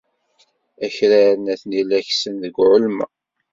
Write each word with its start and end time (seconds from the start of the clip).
Akraren 0.85 1.41
atni 1.53 1.81
la 1.83 1.99
kessen 2.07 2.35
deg 2.43 2.55
ulma. 2.73 3.05